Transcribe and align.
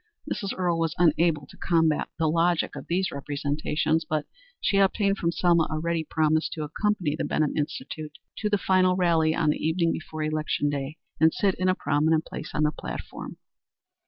Mrs. 0.33 0.57
Earle 0.57 0.79
was 0.79 0.95
unable 0.97 1.45
to 1.45 1.57
combat 1.57 2.09
the 2.17 2.25
logic 2.27 2.75
of 2.75 2.87
these 2.87 3.11
representations, 3.11 4.03
but 4.03 4.25
she 4.59 4.77
obtained 4.77 5.19
from 5.19 5.31
Selma 5.31 5.67
a 5.69 5.77
ready 5.77 6.03
promise 6.03 6.49
to 6.53 6.63
accompany 6.63 7.15
the 7.15 7.23
Benham 7.23 7.55
Institute 7.55 8.17
to 8.37 8.49
the 8.49 8.57
final 8.57 8.95
rally 8.95 9.35
on 9.35 9.51
the 9.51 9.63
evening 9.63 9.91
before 9.91 10.23
election 10.23 10.71
day 10.71 10.97
and 11.19 11.31
sit 11.31 11.53
in 11.53 11.69
a 11.69 11.75
prominent 11.75 12.25
place 12.25 12.49
on 12.55 12.63
the 12.63 12.71
platform. 12.71 13.37